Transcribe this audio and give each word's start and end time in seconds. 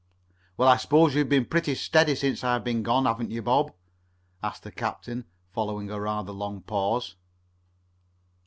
"Well, 0.57 0.67
I 0.67 0.77
s'pose 0.77 1.13
you've 1.13 1.29
been 1.29 1.45
pretty 1.45 1.75
steady 1.75 2.15
since 2.15 2.43
I've 2.43 2.63
been 2.63 2.81
gone, 2.81 3.05
haven't 3.05 3.29
you, 3.29 3.43
Bob?" 3.43 3.71
asked 4.41 4.63
the 4.63 4.71
captain, 4.71 5.25
following 5.53 5.91
a 5.91 6.01
rather 6.01 6.31
long 6.33 6.61
pause. 6.63 7.13